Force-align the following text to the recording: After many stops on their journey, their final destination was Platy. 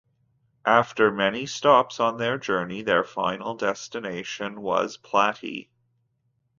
After 0.65 1.11
many 1.11 1.45
stops 1.45 1.99
on 1.99 2.17
their 2.17 2.39
journey, 2.39 2.81
their 2.81 3.03
final 3.03 3.53
destination 3.53 4.59
was 4.59 4.97
Platy. 4.97 5.69